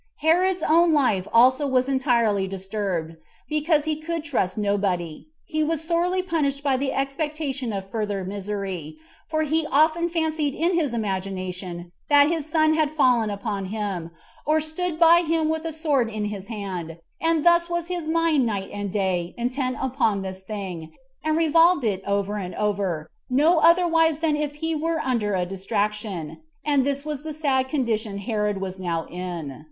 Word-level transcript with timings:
Herod's 0.21 0.63
own 0.63 0.93
life 0.93 1.27
also 1.31 1.67
was 1.67 1.87
entirely 1.87 2.47
disturbed; 2.47 3.09
and 3.11 3.17
because 3.47 3.83
he 3.85 3.97
could 3.97 4.23
trust 4.23 4.57
nobody, 4.57 5.27
he 5.45 5.63
was 5.63 5.83
sorely 5.83 6.23
punished 6.23 6.63
by 6.63 6.75
the 6.75 6.91
expectation 6.91 7.71
of 7.71 7.91
further 7.91 8.23
misery; 8.25 8.97
for 9.29 9.43
he 9.43 9.67
often 9.71 10.09
fancied 10.09 10.55
in 10.55 10.73
his 10.73 10.91
imagination 10.91 11.91
that 12.09 12.27
his 12.29 12.47
son 12.47 12.73
had 12.73 12.89
fallen 12.89 13.29
upon 13.29 13.65
him, 13.65 14.09
or 14.43 14.59
stood 14.59 14.99
by 14.99 15.19
him 15.21 15.49
with 15.49 15.65
a 15.65 15.71
sword 15.71 16.09
in 16.09 16.25
his 16.33 16.47
hand; 16.47 16.97
and 17.21 17.45
thus 17.45 17.69
was 17.69 17.85
his 17.85 18.07
mind 18.07 18.43
night 18.43 18.71
and 18.73 18.91
day 18.91 19.35
intent 19.37 19.77
upon 19.79 20.23
this 20.23 20.39
thing, 20.41 20.93
and 21.23 21.37
revolved 21.37 21.83
it 21.83 22.01
over 22.07 22.37
and 22.37 22.55
over, 22.55 23.07
no 23.29 23.59
otherwise 23.59 24.17
than 24.17 24.35
if 24.35 24.55
he 24.55 24.73
were 24.73 24.99
under 25.01 25.35
a 25.35 25.45
distraction. 25.45 26.41
And 26.65 26.83
this 26.87 27.05
was 27.05 27.21
the 27.21 27.33
sad 27.33 27.69
condition 27.69 28.17
Herod 28.17 28.59
was 28.59 28.79
now 28.79 29.05
in. 29.05 29.59